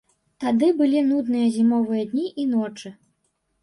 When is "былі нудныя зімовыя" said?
0.79-2.11